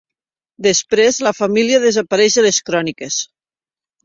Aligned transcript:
Després 0.67 1.19
la 1.27 1.33
família 1.41 1.83
desapareix 1.85 2.39
de 2.41 2.45
les 2.47 2.61
cròniques. 2.71 3.21